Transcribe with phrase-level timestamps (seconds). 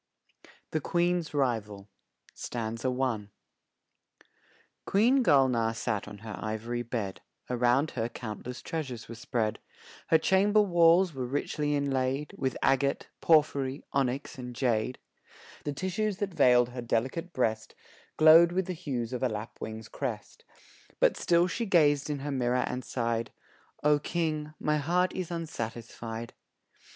[0.71, 1.87] THE QUEEN'S RIVAL
[4.85, 9.59] QUEEN Gulnaar sat on her ivory bed, Around her countless treasures were spread;
[10.07, 14.97] Her chamber walls were richly inlaid With agate, porphory, onyx and jade;
[15.65, 17.75] The tissues that veiled her delicate breast,
[18.17, 20.43] Glowed with the hues of a lapwing's crest;
[20.99, 23.31] But still she gazed in her mirror and sighed
[23.83, 26.33] "O King, my heart is unsatisfied."